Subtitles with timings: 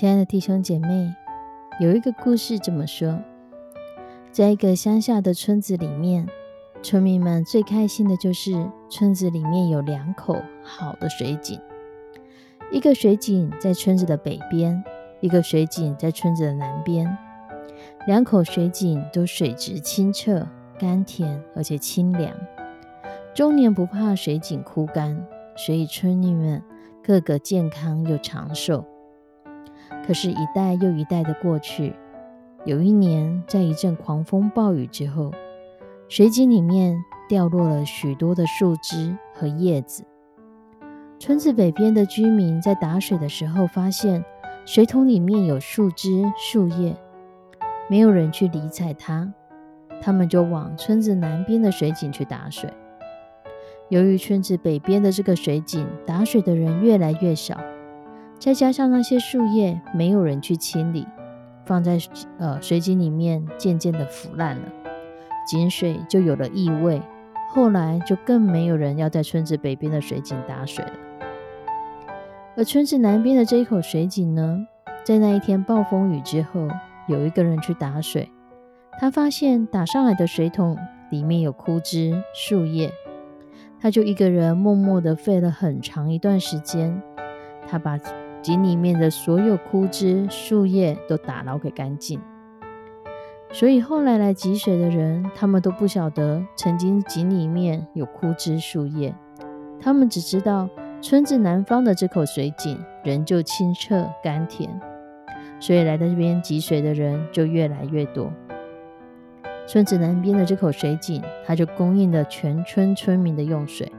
[0.00, 1.12] 亲爱的弟兄姐妹，
[1.80, 3.20] 有一个故事这么说：
[4.30, 6.24] 在一个乡下的村子里面，
[6.84, 11.60] 村民们最开心的就是村子里面有两口好的水井。
[12.70, 14.84] 一个水井在村子的北边，
[15.18, 17.18] 一个水井在村子的南边。
[18.06, 20.46] 两口水井都水质清澈、
[20.78, 22.32] 甘甜，而且清凉，
[23.34, 25.26] 终年不怕水井枯干，
[25.56, 26.62] 所以村民们
[27.02, 28.84] 个个健康又长寿。
[30.06, 31.94] 可是，一代又一代的过去，
[32.64, 35.32] 有一年，在一阵狂风暴雨之后，
[36.08, 36.96] 水井里面
[37.28, 40.04] 掉落了许多的树枝和叶子。
[41.18, 44.24] 村子北边的居民在打水的时候，发现
[44.64, 46.96] 水桶里面有树枝、树叶，
[47.88, 49.32] 没有人去理睬它，
[50.00, 52.70] 他们就往村子南边的水井去打水。
[53.88, 57.58] 由于村子北边的这个水井打水的人越来越少。
[58.38, 61.06] 再加上那些树叶没有人去清理，
[61.64, 61.98] 放在
[62.38, 64.62] 呃水井里面渐渐的腐烂了，
[65.46, 67.02] 井水就有了异味。
[67.50, 70.92] 后来就更没有人要在村子北边的水井打水了。
[72.56, 74.66] 而村子南边的这一口水井呢，
[75.02, 76.68] 在那一天暴风雨之后，
[77.08, 78.30] 有一个人去打水，
[79.00, 80.76] 他发现打上来的水桶
[81.10, 82.92] 里面有枯枝树叶，
[83.80, 87.02] 他就一个人默默的费了很长一段时间，
[87.66, 87.98] 他把。
[88.48, 92.18] 井里面的所有枯枝树叶都打捞给干净，
[93.52, 99.14] 所以后来来汲水的人，他们都不晓得曾经井里面有枯枝树叶，
[99.78, 100.66] 他们只知道
[101.02, 104.80] 村子南方的这口水井仍旧清澈甘甜，
[105.60, 108.32] 所以来到这边汲水的人就越来越多。
[109.66, 113.92] 村子南边的这口水井，它就供应了全村村民的用水。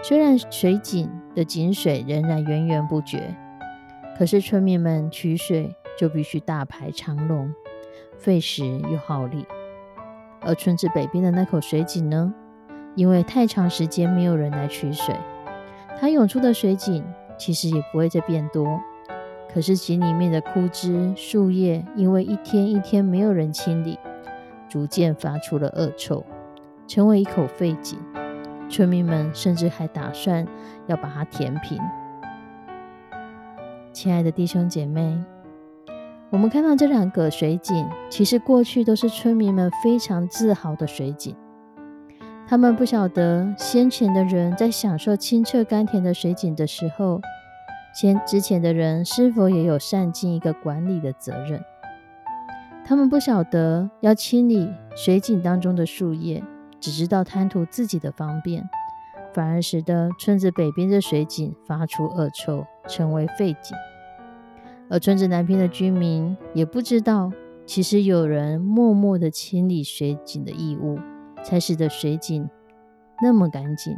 [0.00, 3.34] 虽然水井的井水仍然源源不绝，
[4.18, 7.54] 可是村民们取水就必须大排长龙，
[8.18, 9.46] 费时又耗力。
[10.40, 12.34] 而村子北边的那口水井呢？
[12.96, 15.14] 因为太长时间没有人来取水，
[16.00, 17.04] 它涌出的水井
[17.38, 18.80] 其实也不会再变多。
[19.54, 23.96] 可是井里面的枯枝树叶，因为一天一天没有人清理，
[24.68, 26.24] 逐渐发出了恶臭，
[26.88, 27.96] 成为一口废井。
[28.68, 30.44] 村民们甚至还打算
[30.88, 31.78] 要把它填平。
[33.92, 35.18] 亲爱的弟兄姐妹，
[36.30, 41.34] 我们看到这两个水井，其实过去都是村民们非常自豪的水井。
[42.46, 47.20] 他们不晓得先前的人在享受清澈甘甜的水井的时候，
[47.94, 51.60] 先之前的人是否也有善尽一个管理的责任？
[52.84, 56.42] 他们不晓得要清理水井当中的树叶。
[56.80, 58.70] 只知道贪图自己的方便，
[59.38, 63.76] 反而使得村子北边的水井发出恶臭，成为废井。
[64.90, 67.30] 而村子南边的居民也不知道，
[67.64, 70.98] 其实有人默默的清理水井的异物，
[71.44, 72.50] 才使得水井
[73.22, 73.96] 那么干净。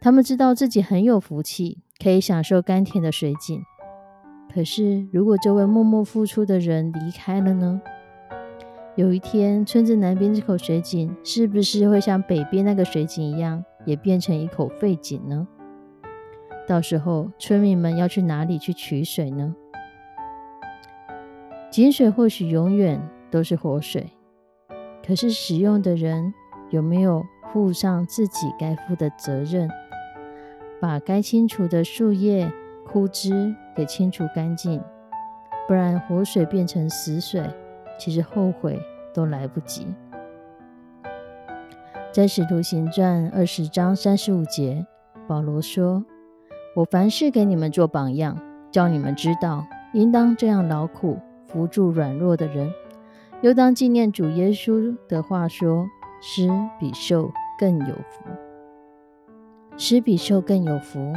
[0.00, 3.60] 他们知道自己很有福气，可以享受甘甜的水井。
[4.54, 7.82] 可是，如果这位默默付出的人离开了呢？
[8.94, 15.48] 有一天，村子南边这口水井是不是会像北边那个水井一样，也变成一口废井呢？
[16.68, 19.56] 到时候，村民们要去哪里去取水呢？
[21.70, 23.00] 井水或许永远
[23.30, 24.10] 都是活水，
[25.06, 26.34] 可是使用的人
[26.70, 29.70] 有没有负上自己该负的责任，
[30.80, 32.52] 把该清除的树叶、
[32.84, 34.82] 枯枝给清除干净？
[35.68, 37.42] 不然，活水变成死水。
[37.98, 38.78] 其实后悔
[39.14, 39.86] 都来不及。
[42.16, 44.86] 在《使徒行传》二十章三十五节，
[45.28, 46.02] 保罗说
[46.74, 48.40] ：“我凡事给你们做榜样，
[48.72, 52.72] 叫你们知道，应当这样劳苦，扶助软弱的人，
[53.42, 55.86] 又当纪念主耶稣的话说：
[56.22, 56.48] 施
[56.80, 58.24] 比受更有福。
[59.76, 61.12] 施比受更有福。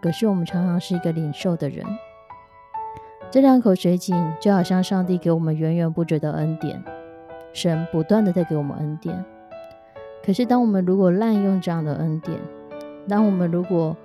[0.00, 1.84] 可是我们常常是一个领受的人，
[3.30, 6.82] 这两口水井就好像上帝给我们源源不绝的恩典，
[7.52, 9.22] 神不断的在给我们恩典。”
[10.24, 12.36] 可是，当我们如果滥用这样的恩典，
[13.08, 13.96] 当我们如果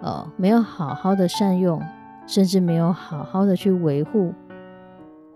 [0.00, 1.80] 呃没有好好的善用，
[2.26, 4.34] 甚至没有好好的去维护，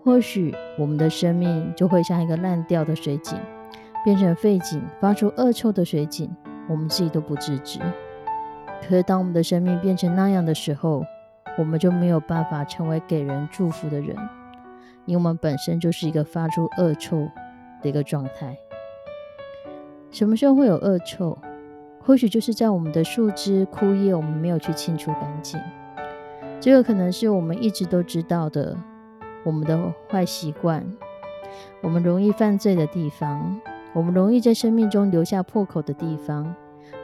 [0.03, 3.37] 或许我们的生命就会像一个烂掉的水井，
[4.03, 6.29] 变成废井，发出恶臭的水井，
[6.67, 7.79] 我们自己都不自知。
[8.81, 11.03] 可是，当我们的生命变成那样的时候，
[11.57, 14.15] 我们就没有办法成为给人祝福的人，
[15.05, 17.17] 因为我们本身就是一个发出恶臭
[17.81, 18.57] 的一个状态。
[20.15, 21.37] 什么时候会有恶臭？
[21.99, 25.59] 或许就是在我们的树枝枯叶，我们没有去清除干净。
[26.61, 28.77] 这个可能是我们一直都知道的，
[29.43, 30.85] 我们的坏习惯，
[31.83, 33.59] 我们容易犯罪的地方，
[33.91, 36.55] 我们容易在生命中留下破口的地方，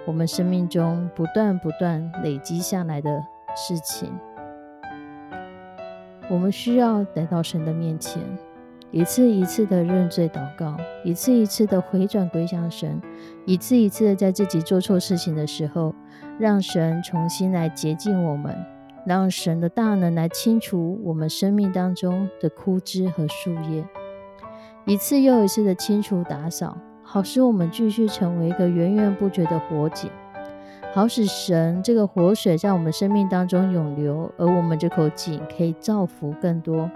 [0.07, 3.21] 我们生命中不断不断累积下来的
[3.57, 4.09] 事情，
[6.29, 8.23] 我们需要来到神的面前。
[8.91, 13.01] 一次一次的认罪祷告，一次一次的回转归向神，
[13.45, 15.95] 一次一次的在自己做错事情的时候，
[16.37, 18.53] 让神重新来洁净我们，
[19.05, 23.85] 让神的大能来清除我们生命当中的枯枝和树叶，
[24.85, 30.11] 一次又一次的清除打扫，好使我们继续成为一个源源不绝的火井，
[30.93, 36.91] 好使神这个活水在我们生命当中涌流，而我们这口井可以造福更多。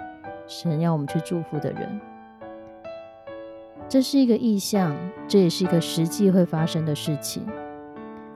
[0.47, 1.99] 神要我们去祝福的人，
[3.89, 4.95] 这是一个意象，
[5.27, 7.45] 这也是一个实际会发生的事情。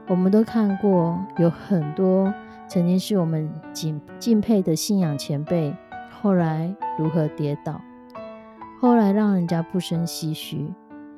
[0.07, 2.33] 我们都看过，有很多
[2.67, 5.75] 曾经是我们敬敬佩的信仰前辈，
[6.09, 7.79] 后来如何跌倒，
[8.81, 10.73] 后来让人家不生唏嘘。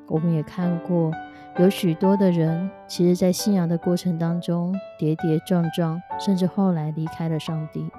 [0.07, 1.09] 我们也看过，
[1.57, 7.89] 有许多的人，其实在信仰的过程当中跌跌撞撞，甚至后来离开了上帝。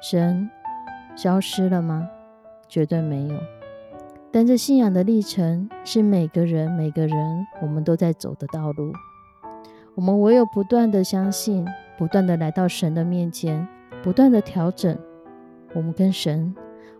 [0.00, 0.48] 神。
[1.16, 2.08] 消失了吗？
[2.68, 3.38] 绝对没有。
[4.32, 8.92] 但这信仰的历程是每个人、每个人我们都在走的道路。
[9.94, 11.64] 我们唯有不断的相信，
[11.96, 13.68] 不断的来到神的面前，
[14.02, 14.98] 不断的调整
[15.72, 16.52] 我们跟神、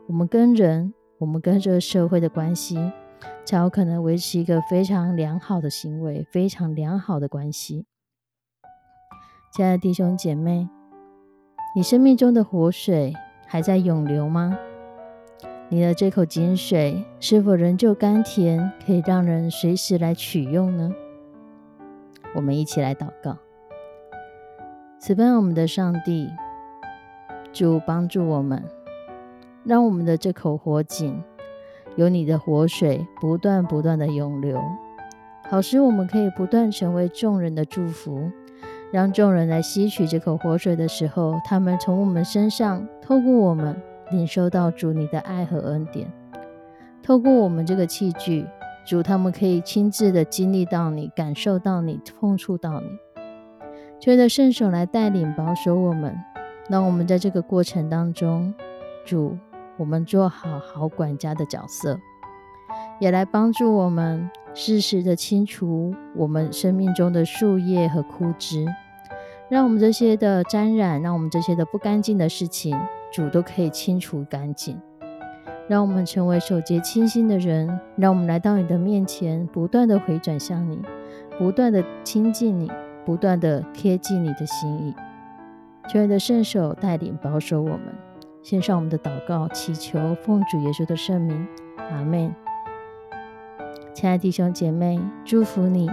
[0.07, 2.79] 我们跟人、我们跟这个社会的关系，
[3.45, 7.87] 才有可能维持一个非常良好的行为、非常良好的关系。
[9.53, 10.69] 亲爱的弟兄姐妹，
[11.75, 13.13] 你生命中的活水。
[13.47, 14.59] 还在涌流吗？
[15.69, 20.93] 你的这口井水是否仍旧甘甜，可以让人随时来取用呢？
[22.35, 23.37] 我们一起来祷告。
[24.99, 26.31] 慈悲我们的上帝，
[27.53, 28.63] 主帮助我们，
[29.65, 31.23] 让我们的这口活井
[31.97, 34.61] 有你的活水不断不断的涌流，
[35.49, 38.31] 好使我们可以不断成为众人的祝福。
[38.95, 43.75] 让众人来吸取这口活水的时候，他们从我们身上透过我们
[44.13, 46.07] 领受到主你的爱和恩典；
[47.03, 48.47] 透过我们这个器具，
[48.87, 52.87] 主他们可以亲自的经历到你、感受到你、碰触到你。
[53.99, 56.17] 求的圣手来带领保守我们，
[56.69, 58.55] 让我们在这个过程当中，
[59.05, 59.37] 主
[59.77, 61.99] 我们做好好管家的角色，
[63.01, 68.65] 也来帮助我们适时的清除我们生命中的树叶和枯枝。
[69.51, 72.79] 让我们这些的沾染，让我们这些的不干净的事情，
[73.13, 74.81] 主都可以清除干净。
[75.69, 80.81] 让我们成为守洁清心的人，让我们来到你的面前，不断的回转向你，
[81.39, 82.71] 不断的亲近你，
[83.05, 84.95] 不断的贴近你的心意。
[85.89, 87.81] 求你的圣手带领保守我们，
[88.43, 91.47] 献上我们的祷告，祈求奉主耶稣的圣名，
[91.91, 92.35] 阿门。
[93.93, 95.91] 亲爱的弟兄姐妹，祝福你，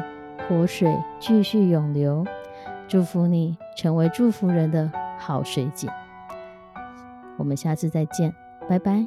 [0.47, 2.25] 活水继续涌流。
[2.91, 5.89] 祝福你成为祝福人的好水井。
[7.37, 8.35] 我们下次再见，
[8.67, 9.05] 拜拜。